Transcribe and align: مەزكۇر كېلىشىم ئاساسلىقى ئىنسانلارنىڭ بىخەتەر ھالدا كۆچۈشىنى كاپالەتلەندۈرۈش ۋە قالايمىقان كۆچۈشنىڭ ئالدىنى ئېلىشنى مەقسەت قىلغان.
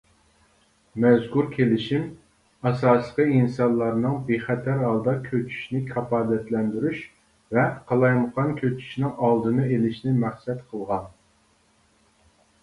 مەزكۇر 1.03 1.49
كېلىشىم 1.55 2.05
ئاساسلىقى 2.69 3.25
ئىنسانلارنىڭ 3.41 4.15
بىخەتەر 4.31 4.81
ھالدا 4.85 5.13
كۆچۈشىنى 5.27 5.83
كاپالەتلەندۈرۈش 5.91 7.03
ۋە 7.59 7.67
قالايمىقان 7.93 8.57
كۆچۈشنىڭ 8.65 9.15
ئالدىنى 9.29 9.69
ئېلىشنى 9.77 10.17
مەقسەت 10.27 10.67
قىلغان. 10.73 11.09